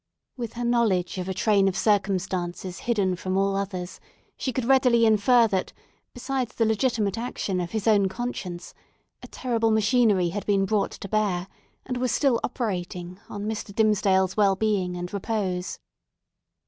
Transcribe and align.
With 0.35 0.53
her 0.53 0.65
knowledge 0.65 1.19
of 1.19 1.29
a 1.29 1.33
train 1.35 1.67
of 1.67 1.77
circumstances 1.77 2.79
hidden 2.79 3.15
from 3.15 3.37
all 3.37 3.55
others, 3.55 3.99
she 4.35 4.51
could 4.51 4.65
readily 4.65 5.05
infer 5.05 5.47
that, 5.49 5.73
besides 6.11 6.55
the 6.55 6.65
legitimate 6.65 7.19
action 7.19 7.59
of 7.61 7.69
his 7.69 7.85
own 7.87 8.09
conscience, 8.09 8.73
a 9.21 9.27
terrible 9.27 9.69
machinery 9.69 10.29
had 10.29 10.47
been 10.47 10.65
brought 10.65 10.89
to 10.89 11.07
bear, 11.07 11.47
and 11.85 11.97
was 11.97 12.11
still 12.11 12.39
operating, 12.43 13.19
on 13.29 13.45
Mr. 13.45 13.75
Dimmesdale's 13.75 14.35
well 14.35 14.55
being 14.55 14.97
and 14.97 15.13
repose. 15.13 15.77